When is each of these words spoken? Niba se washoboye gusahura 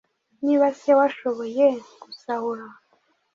Niba 0.45 0.67
se 0.79 0.91
washoboye 0.99 1.67
gusahura 2.01 2.65